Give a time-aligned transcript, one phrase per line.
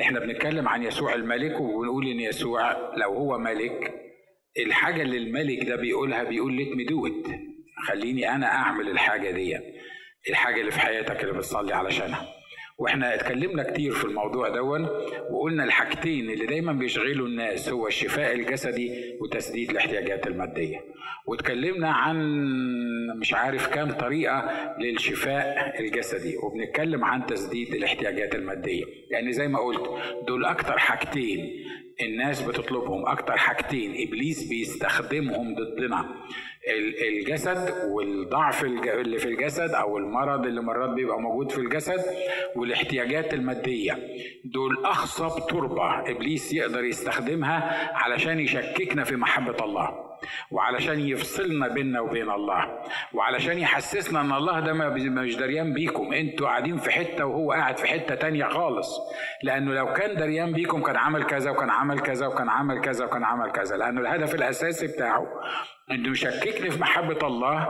[0.00, 3.94] إحنا بنتكلم عن يسوع الملك وبنقول إن يسوع لو هو ملك
[4.58, 7.08] الحاجة اللي الملك ده بيقولها بيقول let me do
[7.86, 9.58] خليني أنا أعمل الحاجة دي.
[10.28, 12.28] الحاجة اللي في حياتك اللي بتصلي علشانها.
[12.78, 14.88] وإحنا اتكلمنا كتير في الموضوع دون
[15.30, 20.80] وقلنا الحاجتين اللي دايما بيشغلوا الناس هو الشفاء الجسدي وتسديد الاحتياجات المادية.
[21.26, 22.16] واتكلمنا عن
[23.20, 24.50] مش عارف كام طريقة
[24.80, 28.84] للشفاء الجسدي وبنتكلم عن تسديد الاحتياجات المادية.
[29.10, 29.90] يعني زي ما قلت
[30.28, 31.64] دول أكتر حاجتين
[32.00, 36.14] الناس بتطلبهم أكتر حاجتين إبليس بيستخدمهم ضدنا.
[37.08, 42.04] الجسد والضعف اللي في الجسد أو المرض اللي مرات بيبقى موجود في الجسد
[42.56, 43.98] والاحتياجات المادية.
[44.44, 50.05] دول اخصب تربة إبليس يقدر يستخدمها علشان يشككنا في محبة الله.
[50.50, 52.78] وعلشان يفصلنا بيننا وبين الله.
[53.14, 56.12] وعلشان يحسسنا إن الله ده مش دريان بيكم.
[56.12, 58.98] أنتوا قاعدين في حتة وهو قاعد في حتة تانية خالص.
[59.42, 63.24] لأنه لو كان دريان بيكم كان عمل كذا وكان عمل كذا وكان عمل كذا وكان
[63.24, 63.76] عمل كذا.
[63.76, 65.26] لأنه الهدف الأساسي بتاعه
[65.90, 67.68] انه يشككني في محبة الله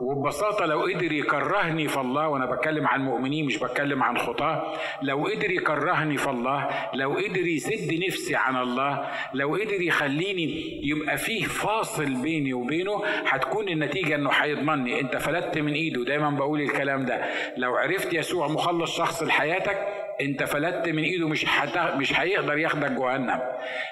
[0.00, 4.72] وببساطة لو قدر يكرهني في الله وأنا بتكلم عن مؤمنين مش بتكلم عن خطاة
[5.02, 11.18] لو قدر يكرهني في الله لو قدر يسد نفسي عن الله لو قدر يخليني يبقى
[11.18, 15.00] فيه فاصل بيني وبينه هتكون النتيجة إنه هيضمني.
[15.00, 16.04] أنت فلتت من إيده.
[16.04, 17.24] دايما بقول الكلام ده.
[17.56, 21.78] لو عرفت يسوع مخلص شخص لحياتك انت فلتت من ايده مش حت...
[21.78, 23.40] مش هيقدر ياخدك جهنم.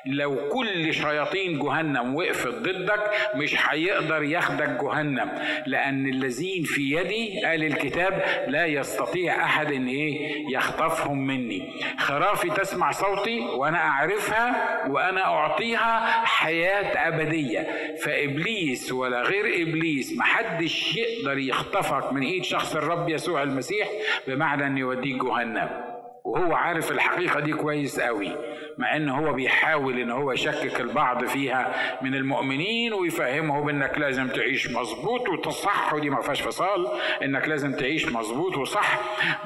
[0.06, 5.30] لو كل شياطين جهنم وقفت ضدك مش هيقدر ياخدك جهنم.
[5.66, 11.72] لأن الذين في يدي قال الكتاب لا يستطيع أحد إن إيه يخطفهم مني.
[11.98, 17.68] خرافي تسمع صوتي وأنا أعرفها وأنا أعطيها حياة أبدية.
[18.04, 23.88] فإبليس ولا غير إبليس محدش يقدر يخطفك من إيد شخص الرب يسوع المسيح
[24.26, 25.89] بمعنى إن يوديك جهنم.
[26.24, 28.36] وهو عارف الحقيقة دي كويس قوي
[28.78, 34.70] مع إن هو بيحاول إن هو يشكك البعض فيها من المؤمنين ويفهمهم انك لازم تعيش
[34.70, 36.88] مظبوط وتصح ودي ما فيهاش فصال
[37.22, 38.98] إنك لازم تعيش مظبوط وصح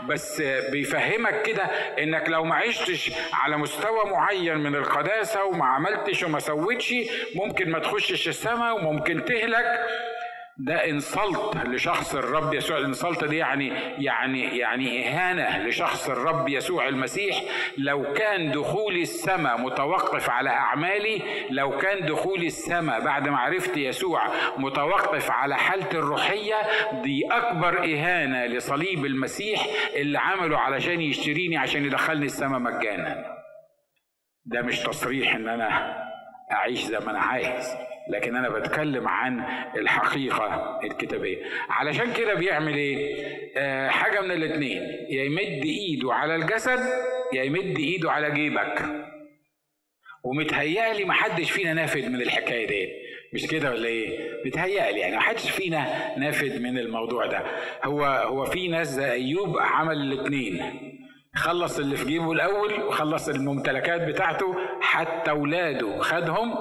[0.08, 0.42] بس
[0.72, 1.62] بيفهمك كده
[2.02, 6.94] إنك لو ما عشتش على مستوى معين من القداسة وما عملتش وما سويتش
[7.34, 9.80] ممكن ما تخشش السماء وممكن تهلك
[10.59, 12.78] ده انسلت لشخص الرب يسوع.
[12.78, 13.69] الانسلت دي يعني
[14.04, 17.42] يعني يعني إهانة لشخص الرب يسوع المسيح.
[17.78, 24.22] لو كان دخول السماء متوقف على أعمالي لو كان دخول السماء بعد ما عرفت يسوع
[24.59, 26.56] متوقف على حالتي الروحية
[27.03, 29.66] دي أكبر إهانة لصليب المسيح
[29.97, 33.25] اللي عمله علشان يشتريني عشان يدخلني السماء مجانا.
[34.44, 35.97] ده مش تصريح إن أنا
[36.53, 37.94] أعيش زي ما أنا عايز.
[38.10, 39.44] لكن أنا بتكلم عن
[39.76, 41.38] الحقيقة الكتابية.
[41.69, 43.25] علشان كده بيعمل إيه؟
[43.56, 46.81] آه حاجة من الاثنين يا يمد إيده على الجسد
[47.32, 48.82] يا يمد إيده على جيبك.
[50.25, 52.88] ومتهيألي محدش فينا نافد من الحكاية دي
[53.32, 55.87] مش كده ولا إيه؟ بيتهيألي يعني محدش فينا
[56.19, 57.43] نافد من الموضوع ده.
[57.84, 60.60] هو هو في ناس زي أيوب عمل الاثنين
[61.37, 66.54] خلص اللي في جيبه الأول وخلص الممتلكات بتاعته حتى اولاده خدهم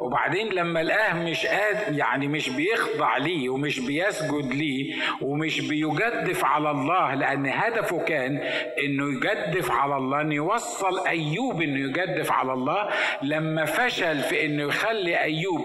[0.00, 6.70] وبعدين لما لقاه مش قاد يعني مش بيخضع ليه ومش بيسجد ليه ومش بيجدف على
[6.70, 8.36] الله لأن هدفه كان
[8.84, 12.88] إنه يجدف على الله إنه يوصل أيوب إنه يجدف على الله.
[13.22, 15.60] لما فشل في إنه يخلي أيوب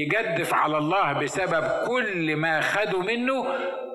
[0.00, 3.42] يجدف على الله بسبب كل ما خده منه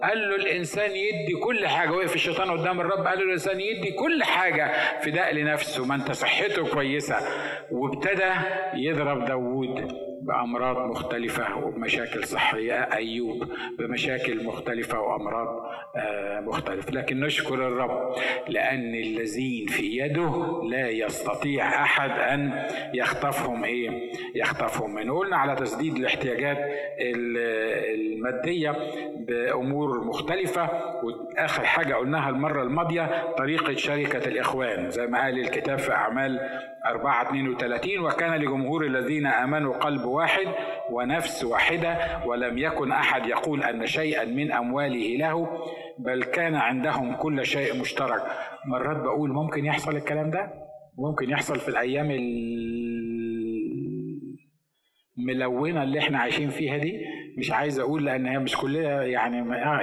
[0.03, 1.91] قال له الإنسان يدي كل حاجة.
[1.91, 6.67] وقف الشيطان قدام الرب قال له الإنسان يدي كل حاجة فداء لنفسه ما أنت صحته
[6.73, 7.15] كويسة.
[7.71, 8.31] وابتدى
[8.73, 9.84] يضرب داوود.
[9.85, 10.14] Amen.
[10.25, 13.43] بأمراض مختلفة وبمشاكل صحية أيوب
[13.79, 16.91] بمشاكل مختلفة وأمراض آه، مختلفة.
[16.91, 18.15] لكن نشكر الرب
[18.47, 25.95] لأن الذين في يده لا يستطيع أحد أن يخطفهم إيه؟ يخطفهم من قلنا على تسديد
[25.95, 26.57] الاحتياجات
[27.95, 28.75] المادية
[29.15, 30.69] بأمور مختلفة.
[31.03, 34.89] وآخر حاجة قلناها المرة الماضية طريقة شركة الإخوان.
[34.89, 36.39] زي ما قال الكتاب في أعمال
[36.85, 40.47] 4 32 وكان لجمهور الذين آمنوا قلب واحد
[40.91, 45.47] ونفس واحدة ولم يكن أحد يقول أن شيئا من أمواله له
[45.99, 48.23] بل كان عندهم كل شيء مشترك.
[48.65, 50.53] مرات بقول ممكن يحصل الكلام ده؟
[50.97, 52.11] ممكن يحصل في الأيام
[55.17, 57.01] الملونة اللي إحنا عايشين فيها دي.
[57.37, 59.37] مش عايز أقول لأن هي مش كلها يعني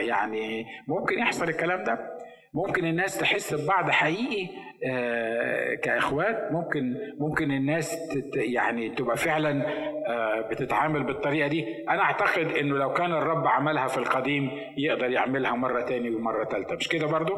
[0.07, 2.12] يعني ممكن يحصل الكلام ده.
[2.55, 4.49] ممكن الناس تحس ببعض حقيقي
[4.91, 6.53] آه، كإخوات.
[6.53, 7.97] ممكن ممكن الناس
[8.35, 9.67] يعني تبقى فعلا
[10.09, 11.85] آه، بتتعامل بالطريقة دي.
[11.89, 16.75] أنا أعتقد إنه لو كان الرب عملها في القديم يقدر يعملها مرة تاني ومرة ثالثه
[16.77, 17.35] مش كده برضو؟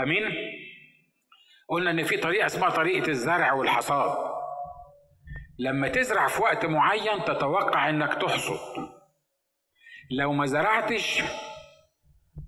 [0.00, 0.22] آمين؟
[1.68, 4.30] قلنا إن في طريقة اسمها طريقة الزرع والحصاد.
[5.58, 8.88] لما تزرع في وقت معين تتوقع إنك تحصد.
[10.10, 11.22] لو ما زرعتش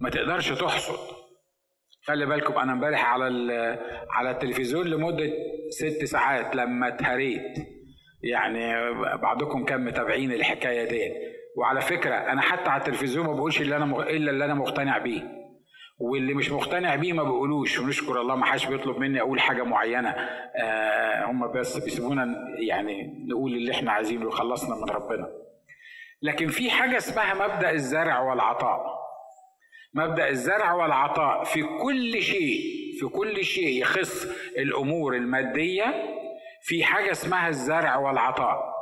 [0.00, 1.21] ما تقدرش تحصد.
[2.06, 3.24] خلي بالكم أنا امبارح على
[4.10, 5.30] على التلفزيون لمدة
[5.70, 7.58] ست ساعات لما اتهريت.
[8.22, 8.72] يعني
[9.22, 11.12] بعضكم كان متابعين الحكاية دي.
[11.56, 14.02] وعلى فكرة أنا حتى على التلفزيون ما بقولش اللي أنا مغ...
[14.02, 15.22] إلا اللي أنا مقتنع بيه.
[15.98, 20.10] واللي مش مقتنع بيه ما بقولوش ونشكر الله ما حدش بيطلب مني أقول حاجة معينة.
[20.10, 22.26] آه هم بس بيسيبونا
[22.68, 25.28] يعني نقول اللي إحنا عايزينه وخلصنا من ربنا.
[26.22, 29.01] لكن في حاجة اسمها مبدأ الزرع والعطاء.
[29.94, 34.26] مبدأ الزرع والعطاء في كل شيء في كل شيء يخص
[34.58, 35.94] الأمور المادية
[36.62, 38.72] في حاجة اسمها الزرع والعطاء.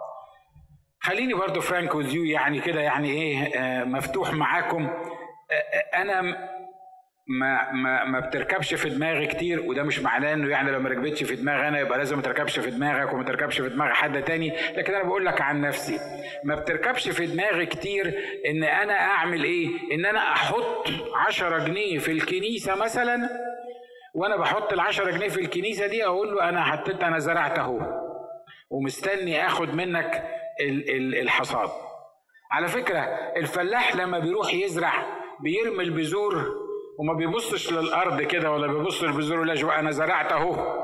[1.01, 4.87] خليني برضو فرانك وزيو يعني كده يعني إيه آه مفتوح معاكم.
[4.87, 6.21] آه, آه، أنا
[7.27, 11.23] ما ما ما بتركبش في دماغي كتير وده مش معناه إنه يعني لو ما ركبتش
[11.25, 14.53] في دماغي أنا يبقى لازم ما تركبش في دماغك وما تركبش في دماغ حد تاني.
[14.77, 15.99] لكن أنا بقول لك عن نفسي
[16.45, 18.15] ما بتركبش في دماغي كتير
[18.47, 20.87] إن أنا أعمل إيه؟ إن أنا أحط
[21.27, 23.29] عشرة جنيه في الكنيسة مثلا
[24.15, 27.81] وأنا بحط العشرة جنيه في الكنيسة دي أقول له أنا حطيت أنا زرعت أهو
[28.71, 30.25] ومستني آخد منك
[31.23, 31.69] الحصاد.
[32.53, 33.01] على فكرة
[33.37, 34.93] الفلاح لما بيروح يزرع
[35.41, 36.60] بيرمي البذور
[37.01, 40.81] وما بيبصش للأرض كده ولا بيبص للبذور ولا أنا زرعت أهو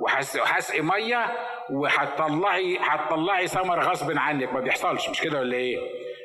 [0.00, 1.26] وهسقي مية
[1.70, 5.78] وهتطلعي هتطلعي ثمر غصب عنك ما بيحصلش مش كده ولا إيه؟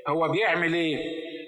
[0.08, 0.98] هو بيعمل إيه؟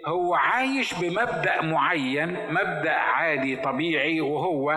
[0.05, 4.71] هو عايش بمبدأ معين مبدأ عادي طبيعي وهو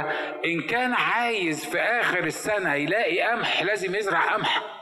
[0.45, 4.78] إن كان عايز في آخر السنة يلاقي قمح لازم يزرع قمح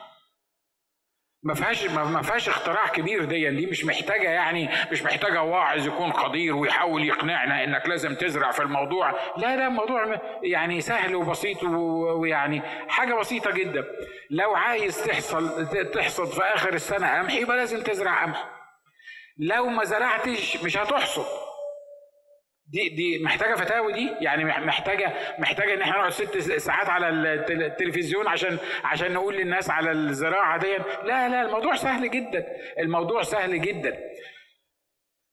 [1.43, 6.13] ما فيهاش ما فيهاش اختراع كبير دي دي مش محتاجة يعني مش محتاجة واعظ يكون
[6.13, 9.11] قدير ويحاول يقنعنا إنك لازم تزرع في الموضوع.
[9.37, 13.85] لا لا الموضوع يعني سهل وبسيط ويعني حاجة بسيطة جدا.
[14.31, 18.49] لو عايز تحصل تحصد في آخر السنة قمح يبقى لازم تزرع قمح.
[19.39, 21.27] لو ما زرعتش مش هتحصد.
[22.69, 28.29] دي دي محتاجة فتاوي دي؟ يعني محتاجة محتاجة إن إحنا نقعد ست ساعات على التلفزيون
[28.29, 32.47] عشان عشان نقول للناس على الزراعة دي؟ لا لا الموضوع سهل جدا
[32.79, 33.99] الموضوع سهل جدا.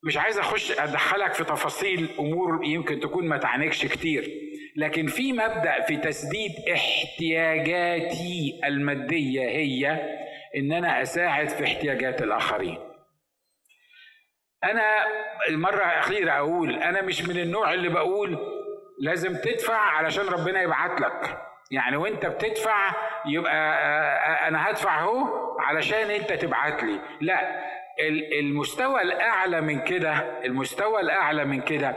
[0.06, 4.30] مش عايز أخش أدخلك في تفاصيل أمور يمكن تكون ما تعنيكش كتير
[4.76, 9.92] لكن في مبدأ في تسديد احتياجاتي المادية هي
[10.58, 12.78] إن أنا أساعد في احتياجات الآخرين.
[14.64, 14.84] أنا
[15.50, 18.38] المرة الأخيرة أقول أنا مش من النوع اللي بقول
[19.00, 21.38] لازم تدفع علشان ربنا يبعت لك.
[21.72, 22.92] يعني وأنت بتدفع
[23.26, 23.58] يبقى
[24.48, 25.24] أنا هدفع أهو
[25.60, 27.00] علشان أنت تبعت لي.
[27.22, 27.64] لا
[28.40, 30.12] المستوى الأعلى من كده
[30.46, 31.96] المستوى الأعلى من كده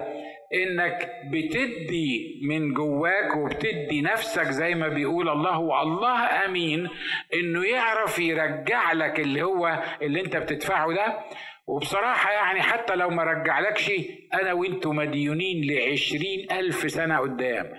[0.55, 6.89] إنك بتدي من جواك وبتدي نفسك زي ما بيقول الله والله آمين
[7.35, 11.19] إنه يعرف يرجع لك اللي هو اللي أنت بتدفعه ده.
[11.67, 13.93] وبصراحة يعني حتى لو ما رجعلكش
[14.35, 17.73] أنا وأنتوا مديونين لعشرين ألف سنة قدام.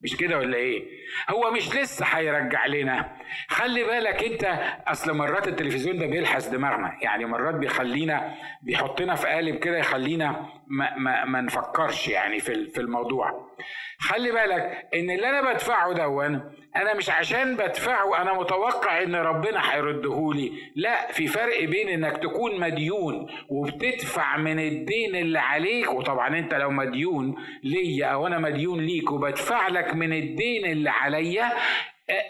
[0.00, 0.99] مش كده ولا إيه؟
[1.30, 3.16] هو مش لسه هيرجع لنا.
[3.48, 6.92] خلي بالك انت اصل مرات التلفزيون ده بيلحس دماغنا.
[7.02, 12.80] يعني مرات بيخلينا بيحطنا في قالب كده يخلينا ما, ما, ما نفكرش يعني في في
[12.80, 13.50] الموضوع.
[13.98, 19.72] خلي بالك ان اللي أنا بدفعه دون أنا مش عشان بدفعه أنا متوقع ان ربنا
[19.74, 25.94] هيردهولي لا في فرق بين انك تكون مديون وبتدفع من الدين اللي عليك.
[25.94, 31.52] وطبعا انت لو مديون ليا أو أنا مديون ليك وبدفع لك من الدين اللي عليا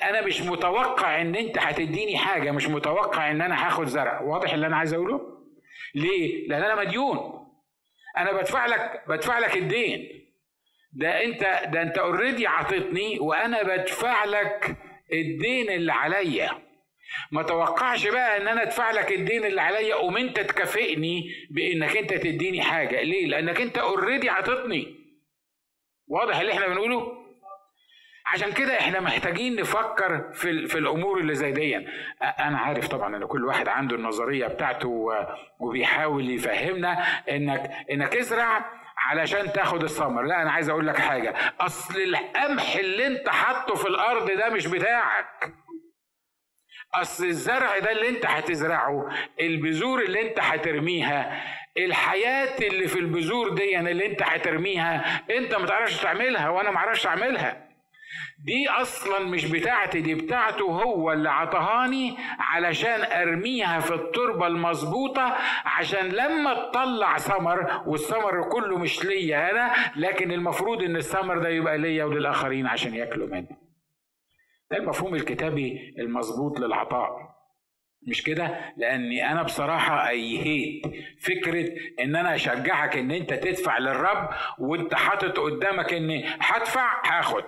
[0.02, 4.20] أنا مش متوقع إن أنت هتديني حاجة مش متوقع إن أنا هاخد زرع.
[4.20, 5.20] واضح اللي أنا عايز أقوله؟
[5.94, 7.46] ليه؟ لأن أنا مديون.
[8.18, 10.08] أنا بدفع لك بدفع لك الدين.
[10.92, 11.40] ده أنت
[11.72, 14.76] ده أنت already عطيتني وأنا بدفع لك
[15.12, 16.50] الدين اللي عليا.
[17.32, 22.14] ما توقعش بقى إن أنا أدفع لك الدين اللي عليا قوم أنت تكافئني بإنك أنت
[22.14, 23.02] تديني حاجة.
[23.02, 24.94] ليه؟ لأنك أنت already عطيتني
[26.08, 27.19] واضح اللي إحنا بنقوله؟
[28.34, 31.76] عشان كده إحنا محتاجين نفكر في في الأمور اللي زي دي.
[32.22, 35.08] أنا عارف طبعا إن كل واحد عنده النظرية بتاعته
[35.58, 38.64] وبيحاول يفهمنا انك إنك ازرع
[38.98, 40.22] علشان تاخد الثمر.
[40.22, 41.34] لا أنا عايز أقول لك حاجة.
[41.60, 45.52] أصل القمح اللي أنت حاطه في الأرض ده مش بتاعك.
[46.94, 49.08] أصل الزرع ده اللي أنت هتزرعه
[49.40, 51.42] البذور اللي أنت هترميها
[51.76, 57.06] الحياة اللي في البذور دي اللي أنت هترميها أنت ما تعرفش تعملها وأنا ما أعرفش
[57.06, 57.69] أعملها.
[58.44, 66.08] دي أصلا مش بتاعتي دي بتاعته هو اللي عطهاني علشان أرميها في التربة المظبوطة عشان
[66.08, 72.04] لما تطلع ثمر والثمر كله مش ليا أنا لكن المفروض إن الثمر ده يبقى ليا
[72.04, 73.48] وللآخرين عشان ياكلوا منه.
[74.70, 77.10] ده المفهوم الكتابي المظبوط للعطاء.
[78.08, 80.82] مش كده؟ لأني أنا بصراحة أيهيت
[81.20, 81.68] فكرة
[82.00, 84.28] إن أنا أشجعك إن أنت تدفع للرب
[84.58, 87.44] وأنت حاطط قدامك اني هدفع هاخد.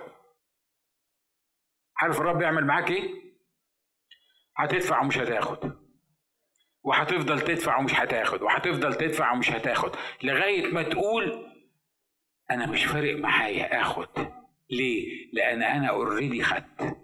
[2.03, 3.09] عارف الرب يعمل معاك إيه؟
[4.57, 5.83] هتدفع ومش هتاخد.
[6.83, 8.41] وهتفضل تدفع ومش هتاخد.
[8.41, 9.95] وهتفضل تدفع ومش هتاخد.
[10.23, 11.45] لغاية ما تقول
[12.51, 14.07] أنا مش فارق معايا آخد.
[14.69, 16.97] ليه؟ لأن أنا already خدت.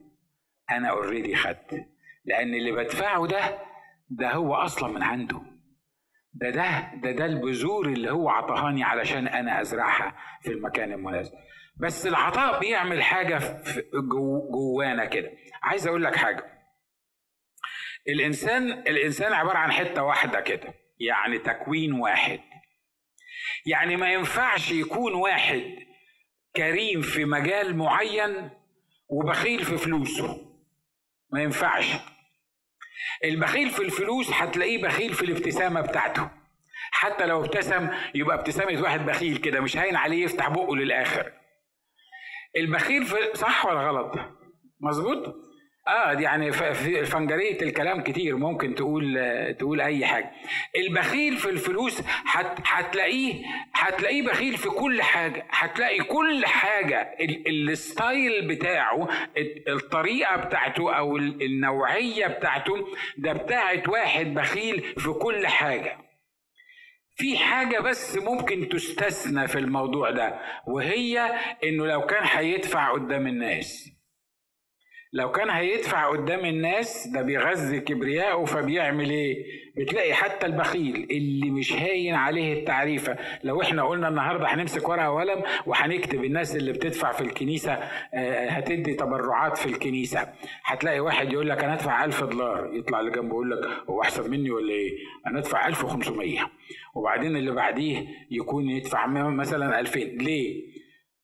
[0.71, 1.85] أنا already خدت.
[2.25, 3.59] لأن اللي بدفعه ده
[4.09, 5.41] ده هو أصلا من عنده.
[6.33, 11.33] ده ده ده ده البذور اللي هو عطهاني علشان أنا أزرعها في المكان المناسب.
[11.79, 15.31] بس العطاء بيعمل حاجة جو جوانا كده.
[15.63, 16.45] عايز أقول لك حاجة.
[18.07, 22.39] الإنسان الإنسان عبارة عن حتة واحدة كده يعني تكوين واحد.
[23.65, 25.63] يعني ما ينفعش يكون واحد
[26.55, 28.49] كريم في مجال معين
[29.09, 30.45] وبخيل في فلوسه.
[31.31, 31.85] ما ينفعش.
[33.23, 36.29] البخيل في الفلوس هتلاقيه بخيل في الابتسامة بتاعته.
[36.91, 41.38] حتى لو ابتسم يبقى ابتسامة واحد بخيل كده مش هين عليه يفتح بقه للآخر.
[42.57, 44.15] البخيل صح ولا غلط؟
[44.81, 45.35] مظبوط؟
[45.87, 49.17] آه يعني في فنجريه الكلام كتير ممكن تقول
[49.59, 50.31] تقول أي حاجة.
[50.75, 52.01] البخيل في الفلوس
[52.65, 55.47] هتلاقيه هتلاقيه بخيل في كل حاجة.
[55.49, 57.15] هتلاقي كل حاجة.
[57.47, 59.07] الستايل بتاعه
[59.67, 62.73] الطريقة بتاعته أو النوعية بتاعته
[63.17, 65.97] ده بتاعت واحد بخيل في كل حاجة.
[67.19, 71.19] في حاجة بس ممكن تستثنى في الموضوع ده وهي
[71.63, 73.91] إنه لو كان هيدفع قدام الناس.
[75.13, 79.45] لو كان هيدفع قدام الناس ده بيغذي كبرياءه فبيعمل إيه؟
[79.77, 83.17] بتلاقي حتى البخيل اللي مش هاين عليه التعريفة.
[83.43, 87.73] لو إحنا قلنا النهاردة هنمسك ورقة وقلم وهنكتب الناس اللي بتدفع في الكنيسة
[88.13, 90.33] آه، هتدي تبرعات في الكنيسة.
[90.65, 93.57] هتلاقي واحد يقول لك أنا أدفع 1000 دولار يطلع اللي جنبه يقول لك
[93.89, 94.91] هو أحسن مني ولا إيه؟
[95.27, 96.39] أنا أدفع 1500
[96.95, 100.61] وبعدين اللي بعديه يكون يدفع مثلا 2000 ليه؟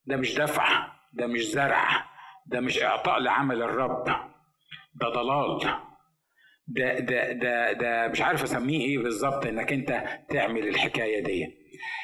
[0.06, 2.15] ده مش دفع ده مش زرع.
[2.46, 4.04] ده مش إعطاء لعمل الرب
[4.96, 5.60] ده ضلال
[6.68, 11.48] ده ده ده ده مش عارف أسميه إيه بالظبط إنك أنت تعمل الحكاية دي.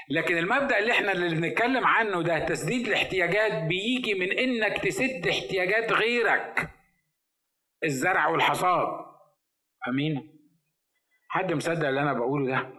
[0.09, 5.91] لكن المبدأ اللي إحنا اللي بنتكلم عنه ده تسديد الاحتياجات بيجي من إنك تسد احتياجات
[5.91, 6.69] غيرك.
[7.83, 8.87] الزرع والحصاد.
[9.87, 10.39] آمين.
[11.29, 12.69] حد مصدق اللي أنا بقوله ده؟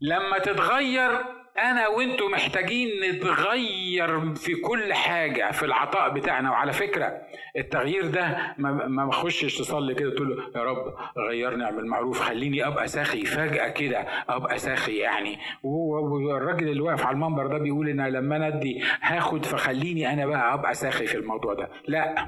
[0.00, 6.50] لما تتغير أنا وانتوا محتاجين نتغير في كل حاجة في العطاء بتاعنا.
[6.50, 7.12] وعلى فكرة
[7.56, 8.54] التغيير ده
[8.88, 10.94] ما بخشش تصلي كده تقول له يا رب
[11.30, 13.24] غيرني اعمل معروف خليني أبقى ساخي.
[13.24, 15.38] فجأة كده أبقى ساخي يعني.
[15.62, 20.54] والراجل اللي واقف على المنبر ده بيقول إن لما أنا أدي هاخد فخليني أنا بقى
[20.54, 21.68] أبقى ساخي في الموضوع ده.
[21.88, 22.26] لا.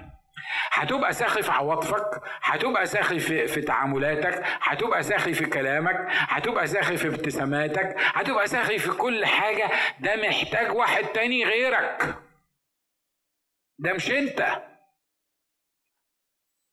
[0.73, 6.97] هتبقى ساخي في عواطفك هتبقى ساخي في, في تعاملاتك هتبقى ساخي في كلامك هتبقى ساخي
[6.97, 9.71] في ابتساماتك هتبقى ساخي في كل حاجة.
[10.01, 12.15] ده محتاج واحد تاني غيرك.
[13.79, 14.63] ده مش انت.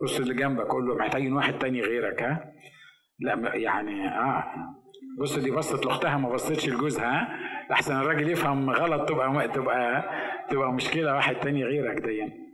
[0.01, 2.53] بص اللي جنبك قول له محتاجين واحد تاني غيرك ها؟
[3.19, 4.53] لا يعني آه.
[5.19, 7.39] بص دي بصت لأختها ما بصتش لجوزها ها؟
[7.71, 10.03] أحسن الراجل يفهم غلط تبقى تبقى
[10.49, 12.48] تبقى مشكلة واحد تاني غيرك دي.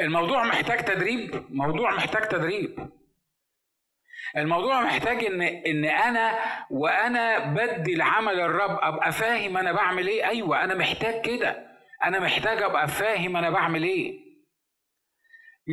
[0.00, 1.44] الموضوع محتاج تدريب.
[1.50, 2.88] موضوع محتاج تدريب.
[4.36, 6.38] الموضوع محتاج إن إن أنا
[6.70, 10.28] وأنا بدي لعمل الرب أبقى فاهم أنا بعمل إيه.
[10.28, 11.66] أيوه أنا محتاج كده.
[12.04, 14.29] أنا محتاج أبقى فاهم أنا بعمل إيه.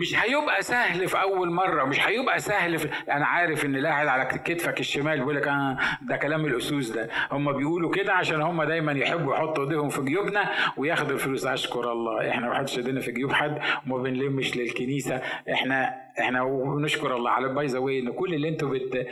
[0.01, 4.25] مش هيبقى سهل في أول مرة مش هيبقى سهل في أنا عارف إن قاعد على
[4.25, 7.09] كتفك الشمال بيقول لك آه ده كلام القسوس ده.
[7.31, 11.45] هم بيقولوا كده عشان هم دايما يحبوا يحطوا إيديهم في جيوبنا وياخدوا الفلوس.
[11.45, 12.29] أشكر الله.
[12.29, 15.21] إحنا ما حدش ايدينا في جيوب حد وما بنلمش للكنيسة.
[15.53, 17.31] إحنا إحنا ونشكر الله.
[17.31, 19.07] على by the end كل اللي أنتوا بت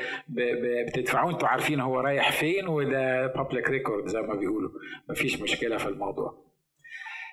[0.88, 4.70] بتدفعوه أنتوا عارفين هو رايح فين وده public record زي ما بيقولوا.
[5.10, 6.46] مفيش مشكلة في الموضوع.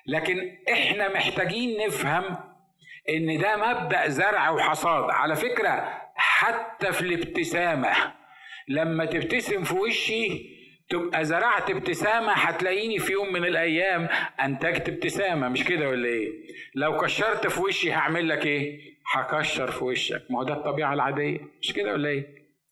[0.07, 0.37] لكن
[0.73, 2.52] إحنا محتاجين نفهم
[3.09, 5.09] إن ده مبدأ زرع وحصاد.
[5.09, 7.89] على فكرة حتى في الابتسامة
[8.67, 10.53] لما تبتسم في وشي
[10.89, 14.09] تبقى زرعت ابتسامة هتلاقيني في يوم من الأيام
[14.43, 15.49] أنتجت ابتسامة.
[15.49, 16.29] مش كده ولا إيه؟
[16.75, 18.79] لو كشرت في وشي هعمل لك إيه؟
[19.15, 20.21] هكشر في وشك.
[20.29, 21.39] ما هو ده الطبيعة العادية.
[21.61, 22.25] مش كده ولا إيه؟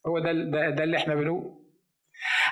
[0.07, 1.61] هو ده ده, ده اللي إحنا بنقول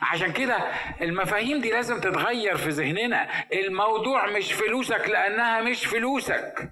[0.02, 0.56] عشان كده
[1.02, 3.28] المفاهيم دي لازم تتغير في ذهننا.
[3.54, 6.72] الموضوع مش فلوسك لأنها مش فلوسك.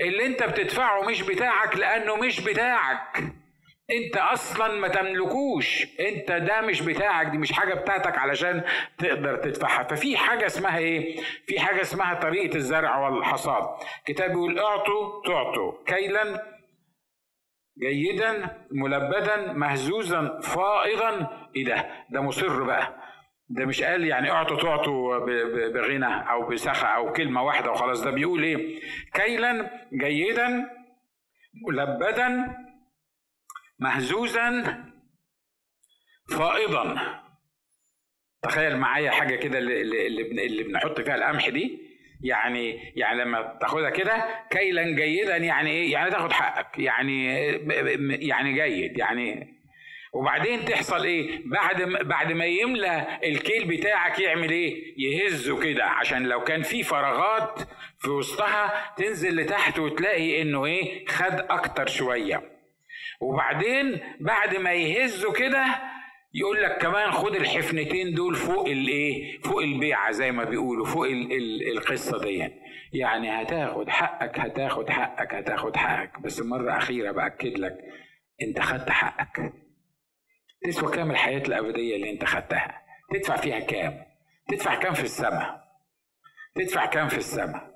[0.00, 3.22] اللي انت بتدفعه مش بتاعك لأنه مش بتاعك.
[3.90, 5.86] انت أصلا ما تملكوش.
[6.00, 8.64] انت ده مش بتاعك دي مش حاجة بتاعتك علشان
[8.98, 9.82] تقدر تدفعها.
[9.82, 13.64] ففي حاجة اسمها إيه؟ في حاجة اسمها طريقة الزرع والحصاد.
[14.06, 15.72] كتاب بيقول اعطوا تعطوا.
[15.86, 16.52] كيلا
[17.82, 23.01] جيدا ملبدا مهزوزا فائضا إيه ده؟ ده مصر بقى.
[23.54, 25.18] ده مش قال يعني اعطوا تعطوا
[25.68, 28.80] بغنى أو بسخة أو كلمة واحدة وخلاص ده بيقول إيه؟
[29.14, 30.70] كيلا جيدا
[31.68, 32.56] ملبدا
[33.78, 34.84] مهزوزا
[36.38, 36.96] فائضا.
[38.42, 40.06] تخيل معايا حاجة كده اللي,
[40.46, 41.78] اللي بنحط فيها القمح دي
[42.24, 47.26] يعني يعني لما تاخدها كده كيلا جيدا يعني إيه؟ يعني تاخد حقك يعني
[48.28, 49.54] يعني جيد يعني
[50.12, 55.84] وبعدين تحصل إيه؟ بعد ما بعد ما يملى الكيل بتاعك يعمل إيه؟ يهزه كده.
[55.84, 57.60] عشان لو كان في فراغات
[57.98, 62.42] في وسطها تنزل لتحت وتلاقي إنه إيه؟ خد أكتر شوية.
[63.20, 65.64] وبعدين بعد ما يهزه كده
[66.34, 71.32] يقول لك كمان خد الحفنتين دول فوق الايه فوق البيعة زي ما بيقولوا فوق ال
[71.32, 72.48] ال القصة دي
[72.92, 76.20] يعني هتاخد حقك هتاخد حقك هتاخد حقك.
[76.20, 77.76] بس مرة أخيرة بأكد لك
[78.42, 79.52] أنت خدت حقك.
[80.64, 84.04] تسوى كام الحياة الأبدية اللي أنت خدتها؟ تدفع فيها كام؟
[84.48, 85.62] تدفع كام في السماء؟
[86.54, 87.72] تدفع كام في السماء؟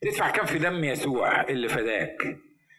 [0.00, 2.38] تدفع كام في دم يسوع اللي فداك؟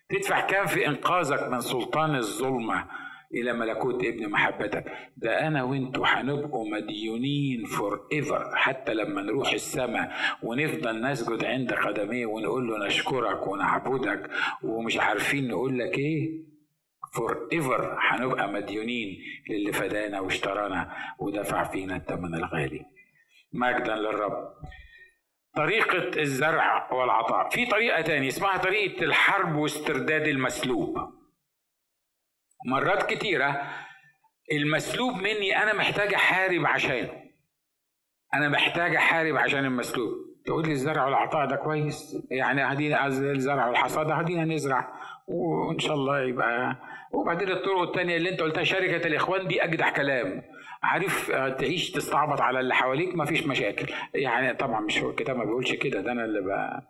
[0.09, 2.87] تدفع كام في إنقاذك من سلطان الظلمة
[3.33, 10.11] إلى ملكوت ابن محبتك؟ ده أنا وأنتوا هنبقوا مديونين forever حتى لما نروح السماء
[10.43, 14.29] ونفضل نسجد عند قدميه ونقول له نشكرك ونعبدك
[14.63, 16.50] ومش عارفين نقول لك إيه؟
[17.11, 19.17] forever هنبقى مديونين
[19.49, 22.85] للي فدانا واشترانا ودفع فينا الثمن الغالي.
[23.53, 24.53] مجدا للرب.
[25.55, 27.49] طريقة الزرع والعطاء.
[27.49, 30.97] في طريقة تانية اسمها طريقة الحرب واسترداد المسلوب.
[32.65, 33.61] مرات كتيرة
[34.51, 37.23] المسلوب مني أنا محتاج أحارب عشانه.
[38.33, 40.11] أنا محتاج أحارب عشان المسلوب.
[40.45, 44.93] تقول لي الزرع والعطاء ده كويس؟ يعني هدينا الزرع والحصاد هدينا نزرع.
[45.27, 46.75] وإن شاء الله يبقى
[47.13, 50.43] وبعدين الطرق الثانية اللي انت قلتها شركة الإخوان دي اجدع كلام.
[50.83, 53.93] عارف آه، تعيش تستعبط على اللي حواليك ما فيش مشاكل.
[54.13, 56.87] يعني طبعا مش هو الكتاب ما بيقولش كده ده أنا اللي بقى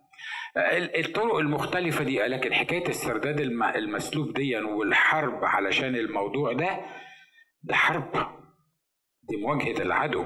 [0.99, 3.39] الطرق المختلفة دي لكن حكاية السرداد
[3.75, 6.79] المسلوب دي والحرب علشان الموضوع ده
[7.63, 8.11] ده حرب.
[9.23, 10.25] دي مواجهة العدو.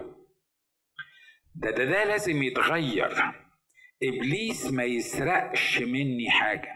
[1.55, 3.13] ده ده ده لازم يتغير.
[4.03, 6.73] إبليس ما يسرقش مني حاجة.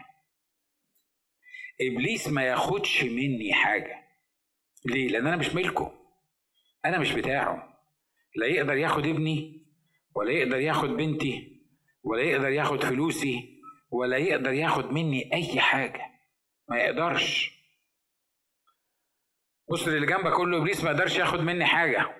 [1.80, 4.08] إبليس ما ياخدش مني حاجة.
[4.86, 5.92] ليه؟ لأن أنا مش ملكه.
[6.84, 7.80] أنا مش بتاعه.
[8.36, 9.66] لا يقدر ياخد ابني
[10.14, 11.60] ولا يقدر ياخد بنتي
[12.02, 16.06] ولا يقدر ياخد فلوسي ولا يقدر ياخد مني أي حاجة.
[16.68, 17.60] ما يقدرش.
[19.70, 22.16] بص اللي جنبك كله إبليس ما يقدرش ياخد مني حاجة.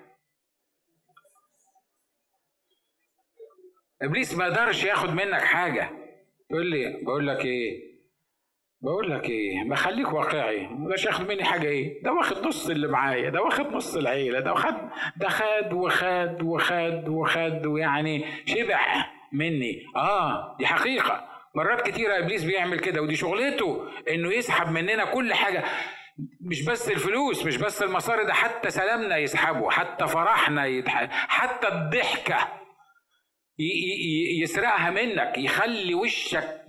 [4.02, 5.90] إبليس ما يقدرش ياخد منك حاجة.
[6.48, 7.89] تقول لي بقول لك إيه؟
[8.82, 10.66] بقول لك إيه بخليك واقعي.
[10.66, 14.52] مش ياخد مني حاجة إيه؟ ده واخد نص اللي معايا ده واخد نص العيلة ده
[14.52, 14.74] واخد
[15.16, 18.80] ده خد وخد وخد وخد ويعني شبع
[19.32, 19.82] مني.
[19.96, 21.24] آه دي حقيقة.
[21.54, 25.64] مرات كتيرة إبليس بيعمل كده ودي شغلته إنه يسحب مننا كل حاجة.
[26.40, 31.08] مش بس الفلوس مش بس المصاري ده حتى سلامنا يسحبه حتى فرحنا يتح...
[31.28, 32.36] حتى الضحكة
[34.42, 36.60] يسرقها منك يخلي وشك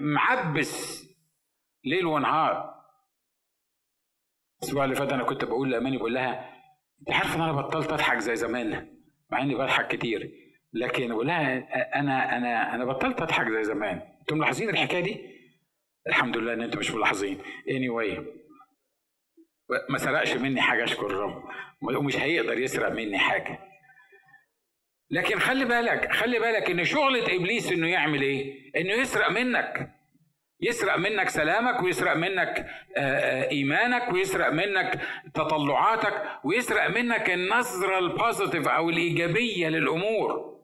[0.00, 1.05] معبس.
[1.86, 2.76] ليل ونهار.
[4.62, 6.56] الأسبوع اللي فات أنا كنت بقول لأماني بقول لها
[7.00, 8.98] أنت عارفه إن أنا بطلت أضحك زي زمان
[9.30, 10.32] مع إني بضحك كتير.
[10.72, 11.56] لكن بقول لها
[12.00, 14.02] أنا أنا أنا بطلت أضحك زي زمان.
[14.20, 15.20] أنتم ملاحظين الحكاية دي؟
[16.06, 17.38] الحمد لله إن أنتم مش ملاحظين.
[17.68, 18.20] Anyway
[19.90, 21.44] ما سرقش مني حاجة أشكر الرب.
[21.82, 23.58] ومش هيقدر يسرق مني حاجة.
[25.10, 29.95] لكن خلي بالك خلي بالك إن شغلة إبليس إنه يعمل إيه؟ إنه يسرق منك.
[30.60, 32.66] يسرق منك سلامك ويسرق منك
[32.96, 35.00] آه، آه، إيمانك ويسرق منك
[35.34, 40.55] تطلعاتك ويسرق منك النظرة البوزيتيف أو الإيجابية للأمور.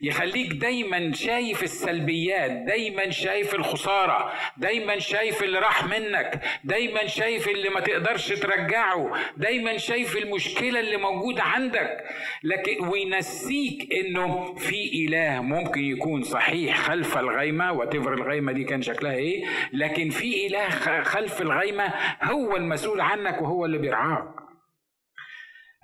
[0.00, 7.68] يخليك دايما شايف السلبيات دايما شايف الخسارة دايما شايف اللي راح منك دايما شايف اللي
[7.68, 12.04] ما تقدرش ترجعه دايما شايف المشكلة اللي موجودة عندك.
[12.42, 19.12] لكن وينسيك إنه في إله ممكن يكون صحيح خلف الغيمة وتفر الغيمة دي كان شكلها
[19.14, 20.68] إيه لكن في إله
[21.02, 24.28] خلف الغيمة هو المسؤول عنك وهو اللي بيرعاك.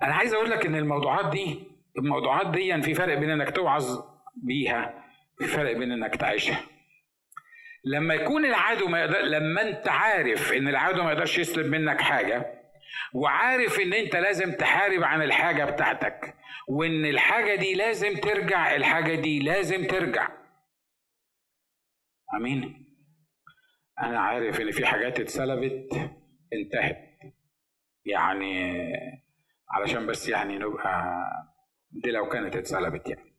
[0.01, 3.99] أنا عايز أقول لك إن الموضوعات دي الموضوعات دي في فرق بين إنك توعظ
[4.35, 5.03] بيها
[5.37, 6.61] في فرق بين إنك تعيشها.
[7.85, 12.63] لما يكون العدو ما يقدر لما أنت عارف إن العدو ما يقدرش يسلب منك حاجة
[13.13, 16.35] وعارف إن أنت لازم تحارب عن الحاجة بتاعتك
[16.67, 20.29] وإن الحاجة دي لازم ترجع الحاجة دي لازم ترجع.
[22.35, 22.85] آمين.
[24.01, 26.11] أنا عارف إن في حاجات اتسلبت
[26.53, 26.97] انتهت.
[28.05, 28.73] يعني
[29.71, 31.21] علشان بس يعني نبقى
[31.93, 33.33] دي لو كانت اتسلبت يعني.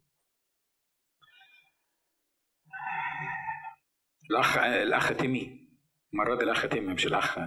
[4.30, 5.68] الأخ الأخ تيمي.
[6.12, 7.38] المره دي الأخ تيمي مش الأخ.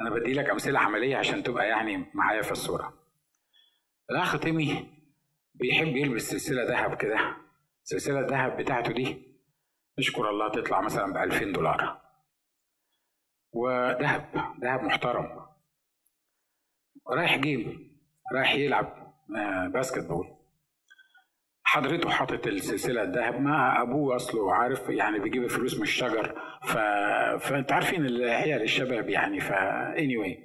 [0.00, 2.98] أنا بدي لك أمثلة عملية عشان تبقى يعني معايا في الصورة.
[4.10, 4.92] الأخ تيمي
[5.54, 7.36] بيحب يلبس سلسلة ذهب كده.
[7.84, 9.22] السلسله الذهب بتاعته دي
[9.98, 12.02] نشكر الله تطلع مثلا ب 2000 دولار.
[13.52, 15.46] وذهب ذهب محترم.
[17.10, 17.92] رايح جيم
[18.34, 19.01] رايح يلعب.
[19.72, 20.26] basketball
[21.64, 26.76] حضرته حاطط السلسلة الذهب مع أبوه أصله عارف يعني بيجيب الفلوس من الشجر ف...
[27.46, 29.52] فأنت عارفين العيال الشباب يعني ف
[29.96, 30.38] anyway.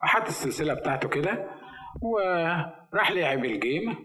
[0.00, 1.50] حط السلسلة بتاعته كده
[2.02, 3.96] وراح لعب الجيم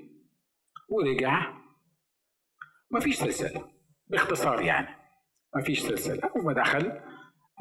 [0.89, 1.53] ورجع.
[2.91, 3.65] مفيش سلسلة
[4.07, 4.87] باختصار يعني
[5.55, 6.29] مفيش سلسلة.
[6.35, 7.01] أول ما دخل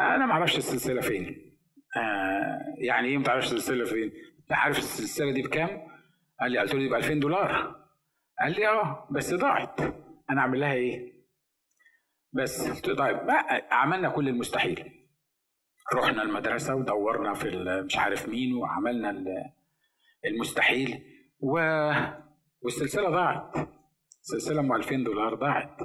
[0.01, 1.57] أنا ما أعرفش السلسلة فين.
[1.97, 4.13] آه يعني إيه ما تعرفش السلسلة فين؟
[4.51, 5.89] عارف السلسلة دي بكام؟
[6.41, 7.77] قال لي قلت له ب 2000 دولار.
[8.41, 9.81] قال لي آه بس ضاعت.
[10.31, 11.13] أنا أعمل لها إيه؟
[12.33, 12.71] بس.
[12.71, 13.17] قلت له طيب
[13.71, 14.93] عملنا كل المستحيل.
[15.95, 19.15] رحنا المدرسة ودورنا في مش عارف مين وعملنا
[20.27, 21.05] المستحيل.
[21.41, 21.59] و...
[22.63, 23.69] والسلسلة ضاعت.
[24.21, 25.81] السلسله أم 2000 دولار ضاعت.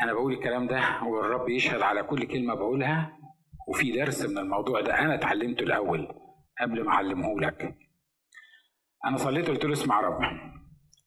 [0.00, 3.18] أنا بقول الكلام ده والرب يشهد على كل كلمة بقولها
[3.68, 6.08] وفي درس من الموضوع ده أنا اتعلمته الأول
[6.60, 7.74] قبل ما اعلمه لك
[9.04, 10.20] أنا صليت قلت له اسمع رب.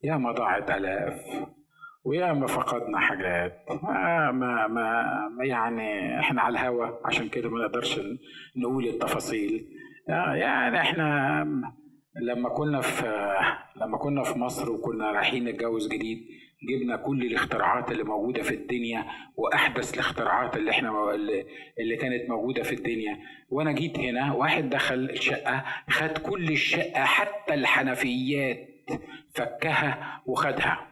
[0.03, 1.21] يا ما ضاعت آلاف.
[2.03, 3.65] ويا ما فقدنا حاجات.
[3.83, 7.07] ما ما ما يعني إحنا على الهوا.
[7.07, 7.99] عشان كده ما نقدرش
[8.55, 9.67] نقول التفاصيل.
[10.07, 11.43] يعني إحنا
[12.21, 13.35] لما كنا في
[13.75, 16.27] لما كنا في مصر وكنا رايحين نتجوز جديد
[16.63, 21.13] جبنا كل الاختراعات اللي موجودة في الدنيا وأحدث الاختراعات اللي إحنا
[21.79, 23.19] اللي كانت موجودة في الدنيا.
[23.49, 28.67] وأنا جيت هنا واحد دخل الشقة خد كل الشقة حتى الحنفيات
[29.35, 30.87] فكها وخدها.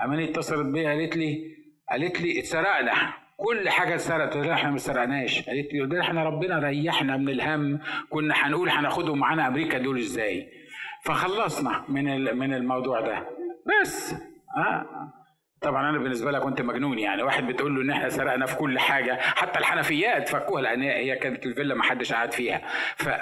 [0.00, 1.54] أماني اتصلت بيا قالت لي
[1.90, 3.12] قالت لي اتسرقنا.
[3.36, 4.34] كل حاجة اتسرقت.
[4.36, 7.80] قلت إحنا ما سرقناش قالت لي إحنا ربنا ريحنا من الهم.
[8.10, 10.48] كنا هنقول هناخدهم معانا أمريكا دول إزاي؟
[11.04, 13.28] فخلصنا من من الموضوع ده.
[13.82, 14.14] بس
[14.56, 15.12] آه.
[15.62, 17.22] طبعا أنا بالنسبة لها كنت مجنون يعني.
[17.22, 21.46] واحد بتقول له إن إحنا سرقنا في كل حاجة حتى الحنفيات فكوها لأن هي كانت
[21.46, 22.58] الفيلا ما حدش قاعد فيها.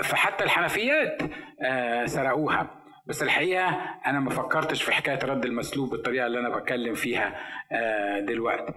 [0.02, 1.22] فحتى الحنفيات
[1.66, 2.82] آه سرقوها.
[3.06, 3.68] بس الحقيقة
[4.06, 7.34] أنا ما فكرتش في حكاية رد المسلوب بالطريقة اللي أنا بتكلم فيها
[7.72, 8.74] آه دلوقتي.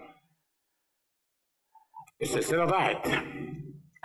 [2.22, 3.08] السلسلة ضاعت.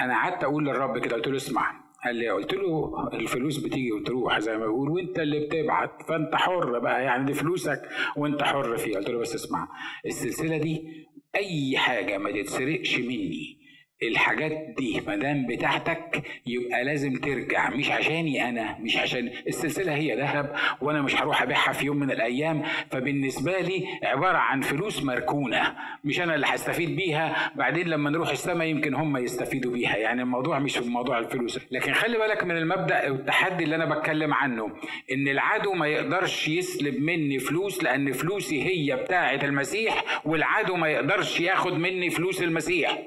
[0.01, 1.81] أنا قعدت أقول للرب كده قلت له اسمع.
[2.05, 6.79] قال لي قلت له الفلوس بتيجي وتروح زي ما بيقول وانت اللي بتبعت فانت حر
[6.79, 7.83] بقى يعني دي فلوسك
[8.17, 8.99] وانت حر فيها.
[8.99, 9.69] قلت له بس اسمع
[10.07, 13.60] السلسلة دي أي حاجة ما تتسرقش مني.
[14.03, 17.71] الحاجات دي ما دام بتاعتك يبقى لازم ترجع.
[17.71, 22.11] مش عشاني أنا مش عشان السلسلة هي ذهب وأنا مش هروح أبيعها في يوم من
[22.11, 22.63] الأيام.
[22.91, 27.53] فبالنسبة لي عبارة عن فلوس مركونة مش أنا اللي هستفيد بيها.
[27.57, 29.97] بعدين لما نروح السماء يمكن هم يستفيدوا بيها.
[29.97, 31.61] يعني الموضوع مش في موضوع الفلوس.
[31.71, 34.71] لكن خلي بالك من المبدأ والتحدي اللي أنا بتكلم عنه
[35.13, 41.41] إن العدو ما يقدرش يسلب مني فلوس لأن فلوسي هي بتاعة المسيح والعدو ما يقدرش
[41.41, 42.99] ياخد مني فلوس المسيح.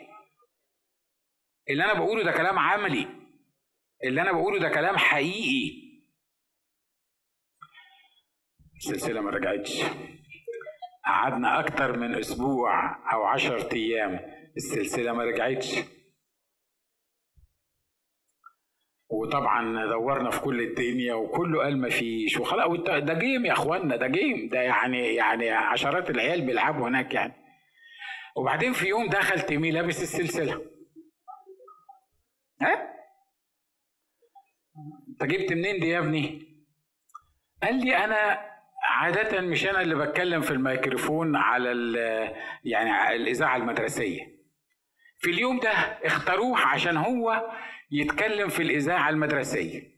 [1.70, 3.08] اللي أنا بقوله ده كلام عملي.
[4.04, 5.84] اللي أنا بقوله ده كلام حقيقي.
[8.78, 9.84] السلسلة ما رجعتش.
[11.06, 14.20] قعدنا أكتر من أسبوع أو عشر أيام.
[14.58, 15.76] السلسلة ما رجعتش.
[19.10, 22.38] وطبعا دورنا في كل الدنيا وكله قال ما فيش.
[22.38, 24.50] وخلاص ده جيم يا اخوانا ده جيم.
[24.50, 27.34] ده يعني يعني عشرات العيال بيلعبوا هناك يعني.
[28.38, 30.73] وبعدين في يوم دخل تيمي لابس السلسلة.
[32.64, 32.94] ها؟
[35.10, 36.44] انت جبت منين دي يا ابني؟
[37.64, 38.46] قال لي أنا
[38.84, 41.72] عادة مش أنا اللي بتكلم في الميكروفون على
[42.64, 44.34] يعني الإذاعة المدرسية.
[45.18, 45.70] في اليوم ده
[46.04, 47.52] اختاروه عشان هو
[47.92, 49.94] يتكلم في الإذاعة المدرسية.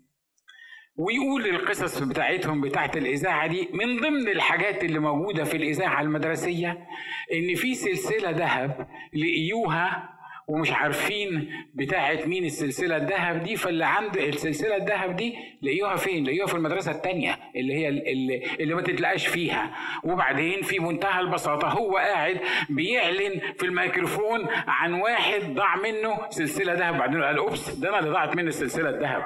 [0.98, 6.88] ويقول القصص بتاعتهم بتاعت الإذاعة دي من ضمن الحاجات اللي موجودة في الإذاعة المدرسية
[7.34, 10.15] إن في سلسلة ذهب لقيوها
[10.48, 16.48] ومش عارفين بتاعه مين السلسلة الذهب دي فاللي عنده السلسلة الذهب دي لقيوها فين؟ لقيوها
[16.48, 21.98] في المدرسة الثانية اللي هي اللي, اللي ما تتلقاش فيها وبعدين في منتهى البساطة هو
[21.98, 28.00] قاعد بيعلن في الميكروفون عن واحد ضاع منه سلسلة ذهب بعدين قال أوبس ده أنا
[28.00, 29.24] اللي ضاعت مني السلسله الذهب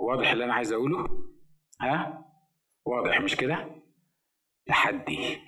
[0.00, 1.06] واضح اللي أنا عايز أقوله؟
[1.80, 2.24] ها؟
[2.86, 3.70] واضح مش كده؟
[4.66, 5.47] تحدي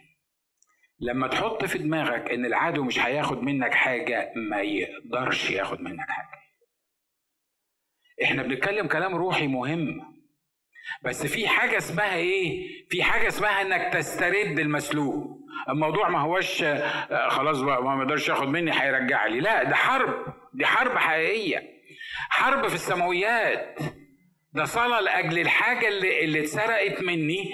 [1.01, 6.41] لما تحط في دماغك إن العدو مش هياخد منك حاجة ما يقدرش ياخد منك حاجة.
[8.25, 10.01] إحنا بنتكلم كلام روحي مهم.
[11.05, 15.41] بس في حاجة اسمها إيه؟ في حاجة اسمها إنك تسترد المسلوب.
[15.69, 19.41] الموضوع ما هوش آه، خلاص بقى ما يقدرش ياخد مني هيرجع لي.
[19.41, 20.35] لا ده حرب.
[20.55, 21.63] دي حرب حقيقية.
[22.31, 23.79] حرب في السماويات.
[24.53, 27.53] ده صلاة لأجل الحاجة اللي اللي اتسرقت مني.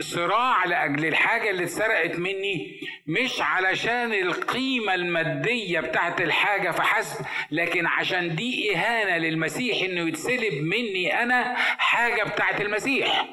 [0.00, 8.36] الصراع لاجل الحاجة اللي اتسرقت مني مش علشان القيمة المادية بتاعت الحاجة فحسب لكن عشان
[8.36, 13.28] دي إهانة للمسيح إنه يتسلب مني أنا حاجة بتاعت المسيح.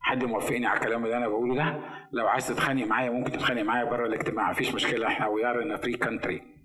[0.00, 1.80] حد موافقني على الكلام اللي أنا بقوله ده؟
[2.12, 5.76] لو عايز تتخانق معايا ممكن تتخانق معايا بره الاجتماع مفيش مشكلة إحنا we are in
[5.76, 6.57] free country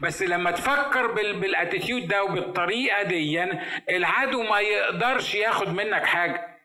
[0.00, 3.42] بس لما تفكر بال attitude ده وبالطريقة دي
[3.90, 6.58] العدو ما يقدرش ياخد منك حاجة.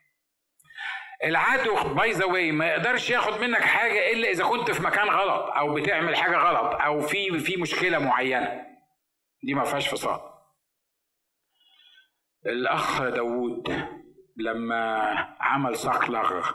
[1.23, 5.49] العدو by the way ما يقدرش ياخد منك حاجة إلا إذا كنت في مكان غلط
[5.51, 8.65] أو بتعمل حاجة غلط أو في في مشكلة معينة.
[9.43, 10.19] دي ما فيهاش فصال.
[12.45, 13.87] الأخ داوود
[14.37, 14.97] لما
[15.39, 16.51] عمل صقلغ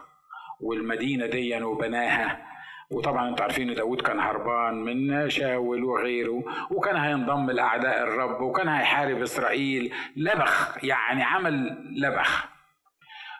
[0.60, 2.47] والمدينة دي وبناها
[2.90, 9.22] وطبعا أنتوا عارفين داود كان هربان من شاول وغيره وكان هينضم لأعداء الرب وكان هيحارب
[9.22, 9.92] إسرائيل.
[10.16, 12.46] لبخ يعني عمل لبخ.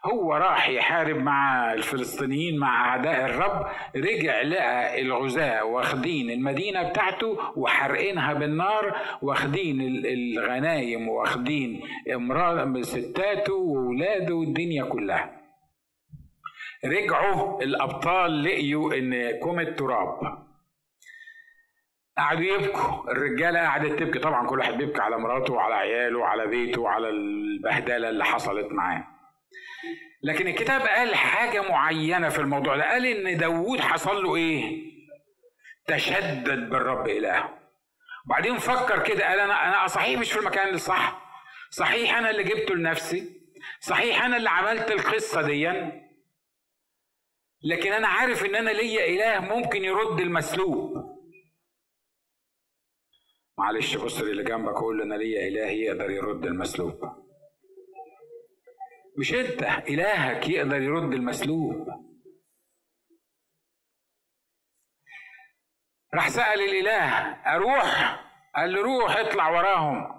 [0.04, 3.66] هو راح يحارب مع الفلسطينيين مع أعداء الرب.
[3.96, 11.80] رجع لقى الغزاة واخدين المدينة بتاعته وحرقينها بالنار واخدين الغنايم واخدين
[12.14, 15.38] امرأة ستاته وولاده والدنيا كلها.
[16.85, 20.49] رجعوا الأبطال لقيوا إن كوم التراب
[22.19, 23.11] قعدوا يبكوا.
[23.12, 24.19] الرجاله قعدت تبكي.
[24.19, 29.07] طبعا كل واحد بيبكي على مراته وعلى عياله وعلى بيته وعلى البهدلة اللي حصلت معاه.
[30.23, 32.91] لكن الكتاب قال حاجة معينة في الموضوع ده.
[32.91, 34.88] قال إن داوود حصل له إيه؟
[35.87, 37.59] تشدد بالرب الهه
[38.27, 39.29] وبعدين فكر كده.
[39.29, 41.29] قال أنا أنا صحيح مش في المكان الصح
[41.71, 43.38] صحيح أنا اللي جبته لنفسي.
[43.81, 45.69] صحيح أنا اللي عملت القصة دي
[47.62, 51.18] لكن أنا عارف إن أنا ليا إله ممكن يرد المسلوب.
[53.59, 57.01] معلش بص اللي جنبك قول أنا ليا إله يقدر يرد المسلوب.
[59.18, 61.88] مش أنت إلهك يقدر يرد المسلوب.
[66.14, 67.09] راح سأل الإله
[67.55, 68.21] أروح؟
[68.57, 70.18] قال له روح اطلع وراهم.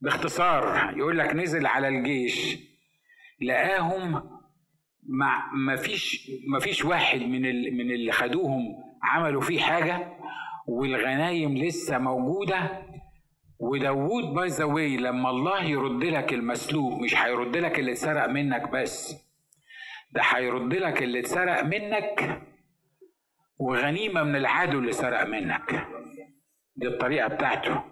[0.00, 2.58] باختصار يقول لك نزل على الجيش
[3.40, 4.35] لقاهم
[5.52, 7.42] ما فيش ما فيش واحد من
[7.76, 8.62] من اللي خدوهم
[9.02, 10.12] عملوا فيه حاجة
[10.68, 12.82] والغنايم لسه موجودة.
[13.58, 18.70] وداوود by the way لما الله يرد لك المسلوب مش هيرد لك اللي اتسرق منك
[18.70, 19.14] بس
[20.12, 22.42] ده هيرد لك اللي اتسرق منك
[23.58, 25.86] وغنيمة من العدو اللي سرق منك.
[26.76, 27.82] دي الطريقة بتاعته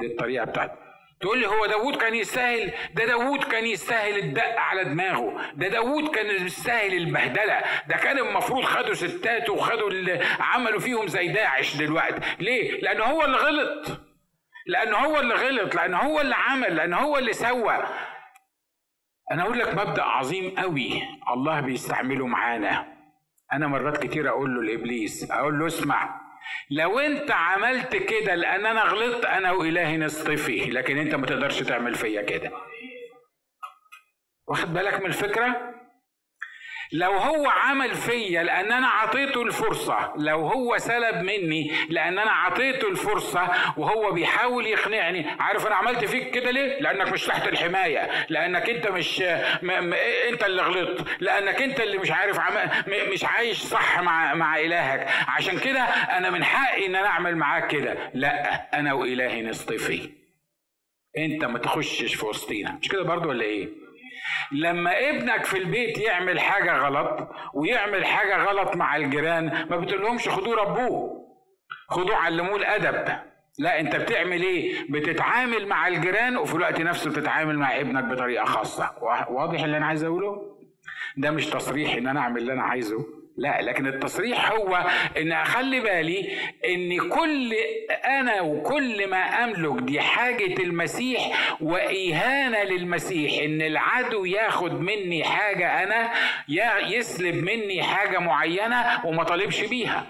[0.00, 0.87] دي الطريقة بتاعته.
[1.20, 6.08] تقول لي هو داوود كان يستاهل ده داوود كان يستاهل الدق على دماغه ده داوود
[6.14, 12.20] كان يستاهل البهدلة ده كان المفروض خدوا ستاته وخدوا اللي عملوا فيهم زي داعش دلوقتي.
[12.40, 14.00] ليه؟ لأنه هو اللي غلط.
[14.66, 17.84] لأنه هو اللي غلط لأنه هو اللي عمل لأنه هو اللي سوى.
[19.32, 21.02] أنا أقول لك مبدأ عظيم قوي
[21.32, 22.86] الله بيستعمله معانا.
[23.52, 26.20] أنا مرات كتير أقول له لابليس أقول له اسمع
[26.70, 31.94] لو انت عملت كده لأن أنا غلطت أنا والهي نصطفي لكن انت ما تقدرش تعمل
[31.94, 32.50] فيا كده.
[34.48, 35.74] واخد بالك من الفكرة؟
[36.92, 42.88] لو هو عمل فيا لأن أنا عطيته الفرصة لو هو سلب مني لأن أنا عطيته
[42.88, 48.70] الفرصة وهو بيحاول يقنعني عارف أنا عملت فيك كده ليه؟ لأنك مش تحت الحماية لأنك
[48.70, 49.20] أنت مش
[49.62, 49.66] م...
[49.66, 49.94] م...
[50.32, 52.54] أنت اللي غلطت لأنك أنت اللي مش عارف عم...
[52.86, 53.12] م...
[53.12, 55.06] مش عايش صح مع مع إلهك.
[55.28, 58.10] عشان كده أنا من حقي إن أنا أعمل معاك كده.
[58.14, 60.10] لأ أنا وإلهي نصطفي.
[61.18, 62.78] أنت ما تخشش في وسطينا.
[62.82, 63.68] مش كده برضو ولا إيه؟
[64.52, 70.56] لما ابنك في البيت يعمل حاجة غلط ويعمل حاجة غلط مع الجيران ما بتقولهمش خدوه
[70.56, 71.28] ربوه.
[71.88, 73.18] خدوه علموه الأدب.
[73.58, 78.90] لا انت بتعمل إيه؟ بتتعامل مع الجيران وفي الوقت نفسه بتتعامل مع ابنك بطريقة خاصة.
[79.30, 80.58] واضح اللي أنا عايز أقوله؟
[81.16, 83.06] ده مش تصريح إن أنا أعمل اللي أنا عايزه.
[83.38, 84.86] لا لكن التصريح هو
[85.18, 86.28] إن أخلي بالي
[86.64, 87.54] إن كل
[88.04, 96.10] أنا وكل ما أملك دي حاجة المسيح وإهانة للمسيح إن العدو ياخد مني حاجة أنا
[96.88, 100.06] يسلب مني حاجة معينة وما طالبش بيها.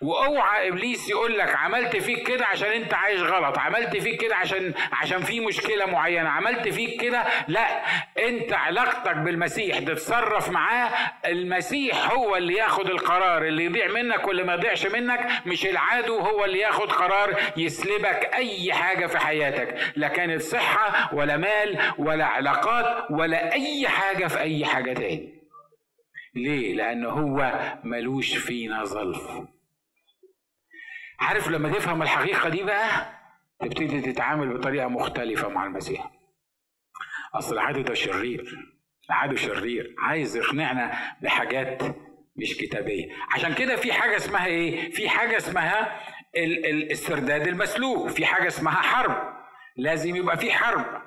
[0.00, 4.74] وأوعى إبليس يقول لك عملت فيك كده عشان أنت عايش غلط عملت فيك كده عشان
[4.92, 7.66] عشان في مشكلة معينة عملت فيك كده؟ لا
[8.28, 10.90] أنت علاقتك بالمسيح تتصرف معاه
[11.26, 16.44] المسيح هو اللي ياخد القرار اللي يضيع منك واللي ما يضيعش منك مش العدو هو
[16.44, 23.10] اللي ياخد قرار يسلبك أي حاجة في حياتك لا كانت صحة ولا مال ولا علاقات
[23.10, 25.42] ولا أي حاجة في أي حاجة تاني.
[26.34, 27.52] ليه؟ لأنه هو
[27.84, 29.22] ملوش فينا ظلف.
[31.22, 33.12] عارف لما تفهم الحقيقة دي بقى
[33.60, 36.10] تبتدي تتعامل بطريقة مختلفة مع المسيح
[37.34, 38.72] أصل العدو ده شرير
[39.10, 41.82] العدو شرير عايز يقنعنا بحاجات
[42.36, 43.04] مش كتابية.
[43.34, 46.00] عشان كده في حاجة اسمها إيه؟ في حاجة اسمها
[46.36, 48.08] الاسترداد المسلوب.
[48.08, 49.32] في حاجة اسمها حرب.
[49.76, 51.02] لازم يبقى في حرب.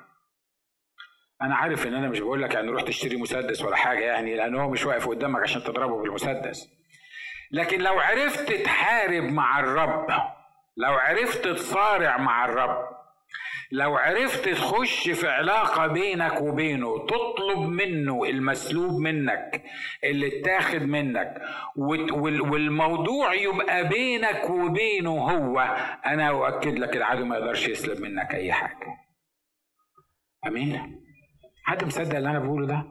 [1.42, 4.54] أنا عارف إن أنا مش بقول لك يعني روح تشتري مسدس ولا حاجة يعني لأن
[4.56, 6.68] هو مش واقف قدامك عشان تضربه بالمسدس.
[7.52, 10.06] لكن لو عرفت تحارب مع الرب
[10.76, 12.96] لو عرفت تصارع مع الرب
[13.72, 19.62] لو عرفت تخش في علاقة بينك وبينه تطلب منه المسلوب منك
[20.04, 21.42] اللي اتاخد منك
[21.76, 25.60] والموضوع يبقى بينك وبينه هو
[26.06, 28.86] أنا أؤكد لك العدو ما يقدرش يسلب منك أي حاجة.
[30.46, 31.00] أمين؟
[31.64, 32.82] حد مصدق اللي أنا بقوله ده؟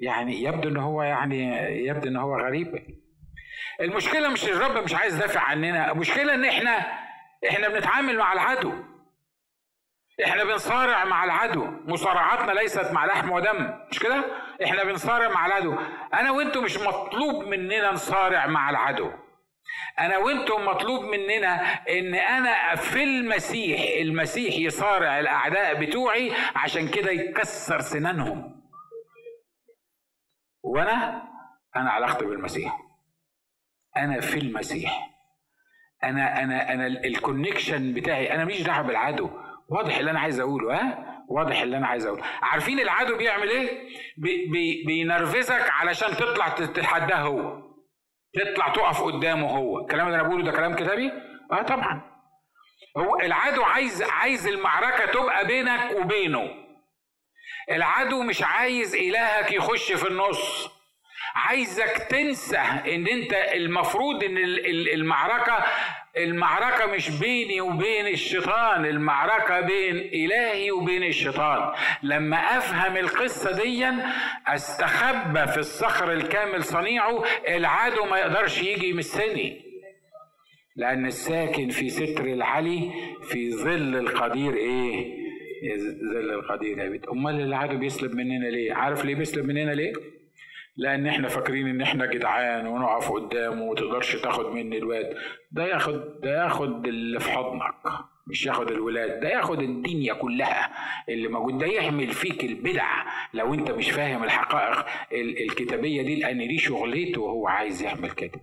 [0.00, 1.52] يعني يبدو إن هو يعني
[1.86, 2.74] يبدو إن هو غريب.
[3.80, 6.78] المشكلة مش الرب مش عايز يدافع عننا المشكلة إن إحنا
[7.48, 8.72] إحنا بنتعامل مع العدو.
[10.24, 11.64] إحنا بنصارع مع العدو.
[11.66, 14.24] مصارعاتنا ليست مع لحم ودم مش كده؟
[14.64, 15.74] إحنا بنصارع مع العدو.
[16.14, 19.12] أنا وأنتم مش مطلوب مننا نصارع مع العدو.
[19.98, 21.54] أنا وأنتم مطلوب مننا
[21.88, 28.62] إن أنا في المسيح المسيح يصارع الأعداء بتوعي عشان كده يكسر سنانهم.
[30.62, 31.22] وأنا
[31.76, 32.85] أنا علاقتي بالمسيح.
[33.96, 35.10] أنا في المسيح.
[36.04, 39.30] أنا أنا أنا ال connection بتاعي أنا ماليش دعوة بالعدو.
[39.68, 42.22] واضح اللي أنا عايز أقوله ها؟ واضح اللي أنا عايز أقوله.
[42.42, 47.62] عارفين العدو بيعمل إيه؟ بي بي بينرفزك علشان تطلع تتحداه هو.
[48.34, 49.80] تطلع تقف قدامه هو.
[49.80, 51.12] الكلام اللي أنا بقوله ده كلام كتابي؟
[51.52, 52.02] آه طبعا.
[52.96, 56.48] هو العدو عايز عايز المعركة تبقى بينك وبينه.
[57.70, 60.68] العدو مش عايز إلهك يخش في النص.
[61.36, 64.36] عايزك تنسى ان انت المفروض ان
[64.94, 65.64] المعركة
[66.16, 71.72] المعركة مش بيني وبين الشيطان المعركة بين إلهي وبين الشيطان.
[72.02, 73.86] لما أفهم القصة دي
[74.46, 79.62] أستخبى في الصخر الكامل صنيعه العدو ما يقدرش يجي يمسني.
[80.76, 82.90] لأن الساكن في ستر العلي
[83.22, 85.16] في ظل القدير إيه؟
[86.12, 87.08] ظل القدير يا بيت.
[87.08, 89.92] أمال العدو بيسلب مننا ليه؟ عارف ليه بيسلب مننا ليه؟
[90.76, 95.16] لأن إحنا فاكرين ان إحنا جدعان ونقف قدامه وتقدرش تاخد مني الواد.
[95.52, 97.74] ده ياخد ده ياخد اللي في حضنك
[98.26, 99.20] مش ياخد الولاد.
[99.20, 100.70] ده ياخد الدنيا كلها
[101.08, 101.58] اللي موجود.
[101.58, 103.04] ده يعمل فيك البدع.
[103.34, 108.40] لو انت مش فاهم الحقائق الكتابية دي لأن دي شغلته وهو عايز يعمل كده.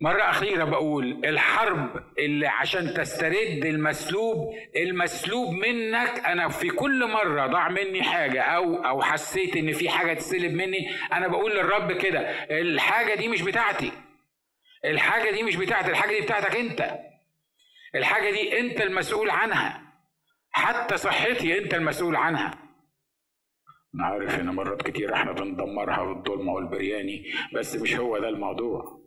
[0.00, 7.68] مرة أخيرة بقول الحرب اللي عشان تسترد المسلوب المسلوب منك أنا في كل مرة ضاع
[7.68, 12.20] مني حاجة أو أو حسيت إن في حاجة تسلب مني أنا بقول للرب كده
[12.60, 13.92] الحاجة دي مش بتاعتي.
[14.84, 16.98] الحاجة دي مش بتاعتي الحاجة دي بتاعتك أنت.
[17.94, 19.82] الحاجة دي أنت المسؤول عنها.
[20.50, 22.50] حتى صحتي أنت المسؤول عنها.
[23.94, 28.97] أنا عارف إن مرات كتير إحنا بندمرها بالظلمة والبرياني بس مش هو ده الموضوع.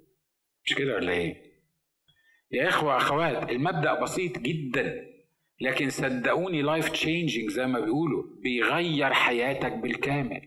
[0.65, 1.51] مش كده ولا إيه؟
[2.51, 5.05] يا إخوة أخوات المبدأ بسيط جدا
[5.61, 10.41] لكن صدقوني life changing زي ما بيقولوا بيغير حياتك بالكامل.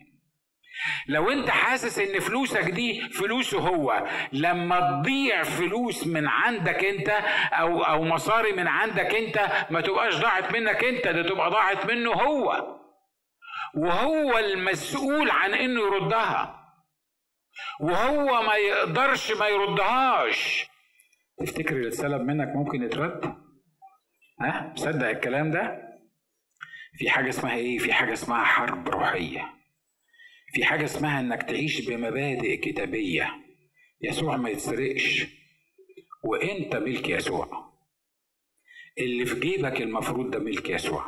[1.09, 7.09] لو أنت حاسس إن فلوسك دي فلوسه هو لما تضيع فلوس من عندك أنت
[7.53, 12.13] أو أو مصاري من عندك أنت ما تبقاش ضاعت منك أنت ده تبقى ضاعت منه
[12.13, 12.77] هو.
[13.77, 16.64] وهو المسؤول عن إنه يردها.
[17.81, 20.67] وهو ما يقدرش ما يردهاش.
[21.39, 23.25] تفتكر اللي اتسلب منك ممكن يترد؟
[24.41, 25.83] ها؟ مصدق الكلام ده؟
[26.99, 29.53] في حاجة اسمها إيه؟ في حاجة اسمها حرب روحية.
[30.55, 33.31] في حاجة اسمها إنك تعيش بمبادئ كتابية.
[34.01, 35.27] يسوع ما يتسرقش.
[36.25, 37.73] وإنت ملك يسوع.
[38.99, 41.07] اللي في جيبك المفروض ده ملك يسوع.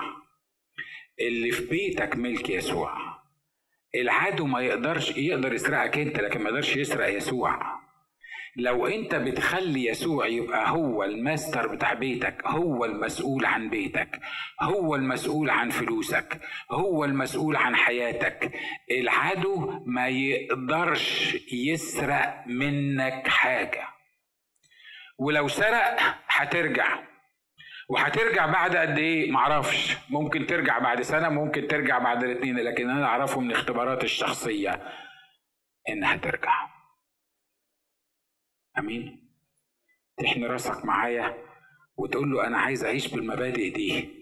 [1.21, 3.16] اللي في بيتك ملك يسوع.
[4.01, 7.77] العدو ما يقدرش يقدر يسرقك انت لكن ما يقدرش يسرق يسوع.
[8.59, 14.21] لو انت بتخلي يسوع يبقى هو الماستر بتاع بيتك هو المسؤول عن بيتك
[14.61, 16.41] هو المسؤول عن فلوسك
[16.71, 18.53] هو المسؤول عن حياتك
[18.91, 23.89] العدو ما يقدرش يسرق منك حاجة.
[25.19, 25.97] ولو سرق
[26.29, 26.99] هترجع.
[27.89, 29.97] وهترجع بعد قد إيه؟ معرفش.
[30.11, 34.83] ممكن ترجع بعد سنة ممكن ترجع بعد الاثنين لكن أنا أعرفه من اختبارات الشخصية
[35.89, 36.69] إنها ترجع.
[38.79, 39.33] أمين؟
[40.17, 41.39] تحن راسك معايا
[41.97, 44.17] وتقول له أنا عايز أعيش بالمبادئ دي.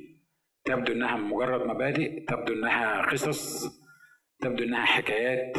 [0.64, 3.64] تبدو إنها مجرد مبادئ تبدو إنها قصص
[4.40, 5.56] تبدو إنها حكايات.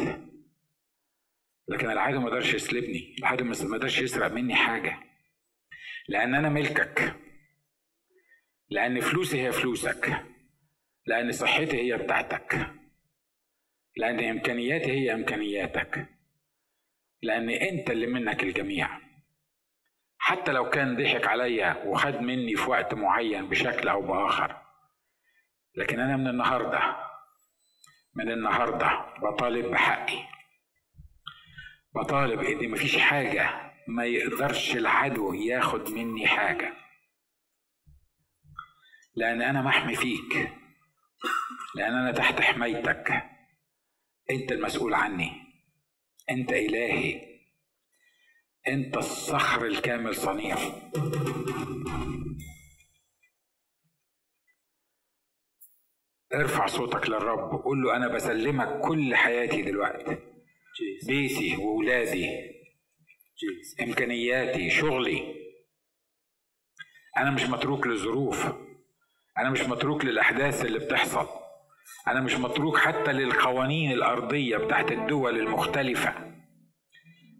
[1.68, 4.98] لكن العدو ما قدرش يسلبني العدو ما قدرش يسرق مني حاجة.
[6.08, 7.25] لأن أنا ملكك.
[8.70, 10.24] لأن فلوسي هي فلوسك.
[11.06, 12.70] لأن صحتي هي بتاعتك.
[13.96, 16.08] لأن إمكانياتي هي إمكانياتك.
[17.22, 19.00] لأن أنت اللي منك الجميع.
[20.18, 24.56] حتى لو كان ضحك عليا وخد مني في وقت معين بشكل أو بآخر.
[25.74, 26.96] لكن أنا من النهاردة
[28.14, 30.18] من النهاردة بطالب بحقي.
[31.94, 36.85] بطالب إن مفيش حاجة ما يقدرش العدو ياخد مني حاجة.
[39.16, 40.52] لأن أنا محمي فيك.
[41.74, 43.22] لأن أنا تحت حمايتك.
[44.30, 45.30] أنت المسؤول عني.
[46.30, 47.36] أنت إلهي.
[48.68, 50.56] أنت الصخر الكامل صنيع
[56.34, 57.54] ارفع صوتك للرب.
[57.54, 60.16] وقول له أنا بسلمك كل حياتي دلوقتي.
[61.06, 62.28] بيتي وولادي
[63.82, 65.34] إمكانياتي شغلي.
[67.16, 68.65] أنا مش متروك للظروف
[69.38, 71.26] أنا مش متروك للأحداث اللي بتحصل.
[72.08, 76.12] أنا مش متروك حتى للقوانين الأرضية بتاعت الدول المختلفة.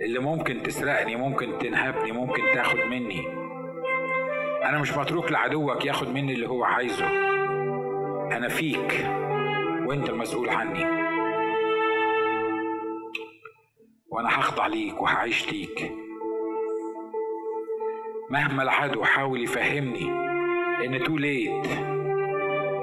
[0.01, 3.27] اللي ممكن تسرقني ممكن تنهبني ممكن تاخد مني.
[4.65, 7.07] أنا مش متروك لعدوك ياخد مني اللي هو عايزه.
[8.37, 9.07] أنا فيك.
[9.87, 10.85] وأنت المسؤول عني.
[14.09, 15.93] وأنا هخضع ليك وهعيش ليك.
[18.31, 20.26] مهما العدو حاول يفهمني.
[20.85, 21.67] إن تو ليت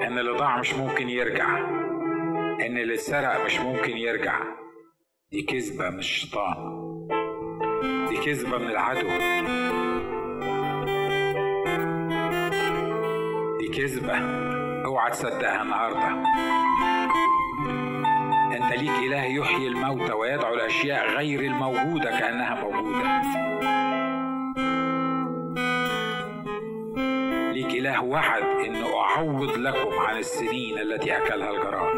[0.04, 1.58] إن اللي ضاع مش ممكن يرجع.
[2.66, 4.40] إن اللي اتسرق مش ممكن يرجع.
[5.32, 6.56] دي كذبة من الشيطان.
[8.10, 9.08] دي كذبة من العدو.
[13.60, 14.18] دي كذبة.
[14.86, 16.24] أوعى تصدقها النهاردة.
[18.58, 23.22] أنت ليك إله يحيي الموتى ويدعو الأشياء غير الموجودة كأنها موجودة.
[27.84, 31.96] ليك إله وعد إنه أعوض لكم عن السنين التي أكلها الجراد.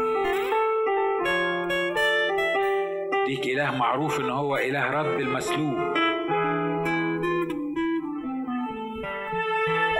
[3.28, 5.78] ليك إله معروف إن هو إله رد المسلوب.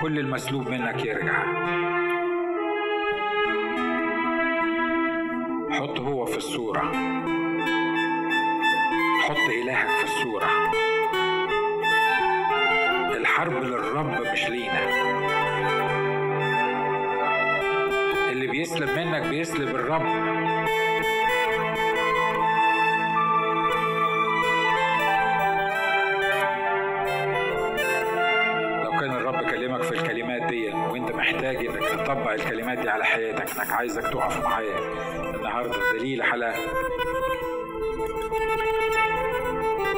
[0.01, 1.43] كل المسلوب منك يرجع.
[5.71, 6.91] حط هو في الصورة.
[9.21, 10.47] حط إلهك في الصورة.
[13.17, 15.46] الحرب للرب مش لينا.
[19.47, 20.01] منك بيسلب الرب.
[28.83, 33.57] لو كان الرب كلمك في الكلمات دي وانت محتاج انك تطبق الكلمات دي على حياتك
[33.57, 34.77] انك عايزك تقف معايا
[35.35, 36.53] النهارده دليل على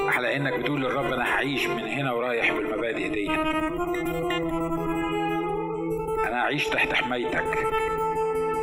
[0.07, 3.29] على انك بتقول للرب أنا هعيش من هنا ورايح بالمبادئ دي.
[6.27, 7.43] أنا هعيش تحت حمايتك.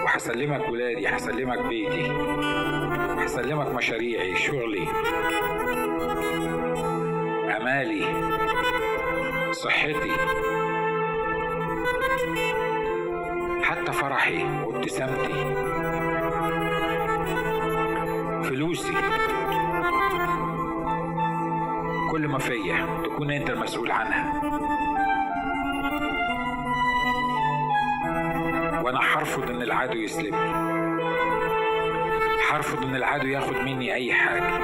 [0.06, 2.12] وهسلمك ولادي هسلمك بيتي
[3.24, 4.86] هسلمك مشاريعي شغلي
[7.56, 8.04] أمالي
[9.52, 10.12] صحتي
[13.62, 15.44] حتى فرحي وابتسامتي
[18.48, 18.92] فلوسي
[22.12, 24.32] كل ما فيا تكون أنت المسؤول عنها.
[29.66, 30.52] العدو يسلبني
[32.50, 34.58] هرفض إن العدو ياخد مني أي حاجة.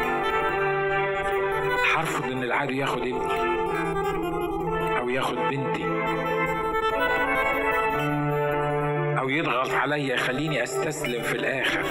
[1.94, 3.40] هرفض إن العدو ياخد ابني.
[4.98, 5.84] أو ياخد بنتي.
[9.18, 11.84] أو يضغط عليا يخليني أستسلم في الآخر.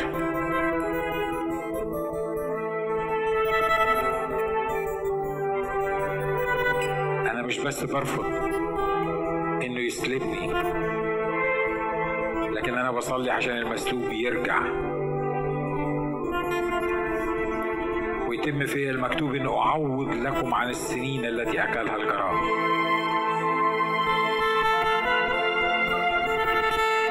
[7.31, 8.25] أنا مش بس برفض
[9.63, 10.51] إنه يسلبني
[12.91, 14.61] أنا بصلي عشان المسلوب يرجع.
[18.27, 22.37] ويتم فيها المكتوب أن أعوض لكم عن السنين التي أكلها الجراد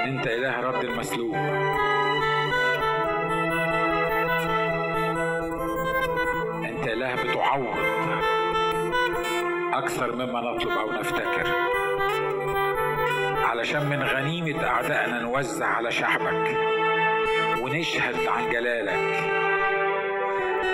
[0.04, 1.34] أنت إله رد المسلوب.
[6.64, 7.76] أنت إله بتعوض
[9.72, 11.79] أكثر مما نطلب أو نفتكر.
[13.50, 16.56] علشان من غنيمة أعدائنا نوزع على شعبك
[17.60, 18.98] ونشهد عن جلالك.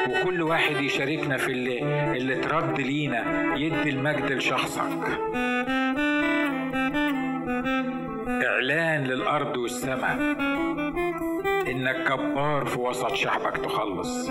[0.09, 1.83] وكل واحد يشاركنا في اللي
[2.17, 4.83] اللي ترد لينا يدي المجد لشخصك.
[8.47, 10.17] إعلان للأرض والسماء.
[11.71, 14.31] إنك جبار في وسط شعبك تخلص.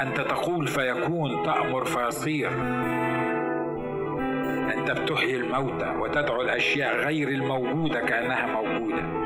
[0.00, 2.50] أنت تقول فيكون تأمر فيصير.
[4.84, 9.24] أنت بتحيي الموتى وتدعو الأشياء غير الموجودة كأنها موجودة.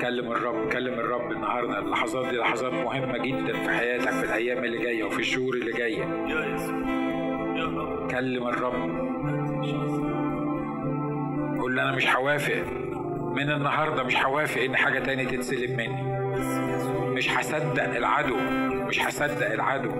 [0.00, 4.78] كلم الرب كلم الرب النهارده اللحظات دي لحظات مهمة جدا في حياتك في الأيام اللي
[4.78, 6.04] جاية وفي الشهور اللي جاية.
[8.10, 8.90] كلم الرب.
[11.60, 12.89] قول أنا مش هوافق.
[13.30, 16.02] من النهارده مش هوافق إن حاجة تاني تتسلب مني.
[17.14, 18.36] مش هصدق العدو.
[18.88, 19.90] مش هصدق العدو.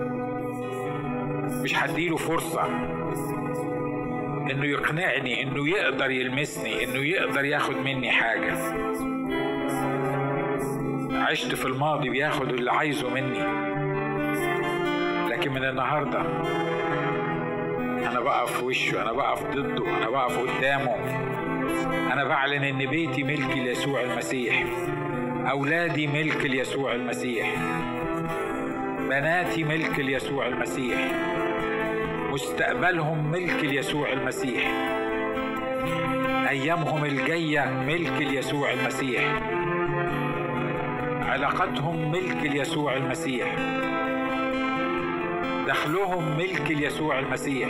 [1.63, 2.65] مش هديله فرصة
[4.51, 8.57] إنه يقنعني إنه يقدر يلمسني إنه يقدر ياخد مني حاجة.
[11.29, 13.39] عشت في الماضي بياخد اللي عايزه مني.
[15.29, 16.21] لكن من النهارده
[18.11, 20.95] أنا بقف في وشه أنا بقف ضده أنا بقف قدامه.
[22.13, 24.63] أنا بعلن إن بيتي ملك ليسوع المسيح.
[25.51, 27.55] أولادي ملك ليسوع المسيح.
[28.99, 31.11] بناتي ملك ليسوع المسيح.
[32.31, 34.71] مستقبلهم ملك ليسوع المسيح.
[36.49, 39.41] أيامهم الجاية ملك ليسوع المسيح.
[41.21, 43.55] علاقتهم ملك ليسوع المسيح.
[45.67, 47.69] دخلهم ملك ليسوع المسيح.